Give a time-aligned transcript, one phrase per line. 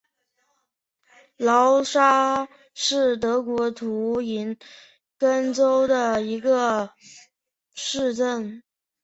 [1.37, 4.57] 劳沙是德国图林
[5.19, 6.89] 根州的一个
[7.75, 8.63] 市镇。